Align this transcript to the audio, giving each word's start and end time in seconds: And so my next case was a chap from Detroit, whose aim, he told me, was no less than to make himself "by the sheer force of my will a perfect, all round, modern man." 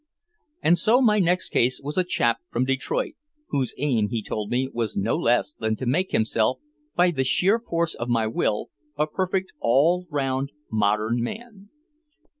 And 0.63 0.79
so 0.79 0.99
my 0.99 1.19
next 1.19 1.49
case 1.49 1.79
was 1.79 1.95
a 1.95 2.03
chap 2.03 2.37
from 2.49 2.65
Detroit, 2.65 3.13
whose 3.49 3.75
aim, 3.77 4.09
he 4.09 4.23
told 4.23 4.49
me, 4.49 4.67
was 4.73 4.97
no 4.97 5.15
less 5.15 5.53
than 5.53 5.75
to 5.75 5.85
make 5.85 6.11
himself 6.11 6.57
"by 6.95 7.11
the 7.11 7.23
sheer 7.23 7.59
force 7.59 7.93
of 7.93 8.09
my 8.09 8.25
will 8.25 8.71
a 8.97 9.05
perfect, 9.05 9.53
all 9.59 10.07
round, 10.09 10.51
modern 10.71 11.21
man." 11.21 11.69